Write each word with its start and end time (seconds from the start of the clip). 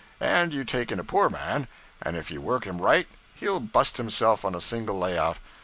And 0.19 0.51
you 0.51 0.65
take 0.65 0.91
in 0.91 0.99
a 0.99 1.03
poor 1.03 1.29
man, 1.29 1.67
and 2.01 2.17
if 2.17 2.31
you 2.31 2.41
work 2.41 2.63
him 2.63 2.81
right 2.81 3.07
he'll 3.35 3.59
bust 3.59 3.97
himself 3.97 4.43
on 4.43 4.55
a 4.55 4.59
single 4.59 4.97
lay 4.97 5.15
out. 5.15 5.37